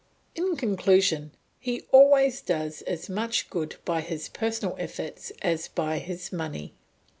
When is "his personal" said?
4.01-4.75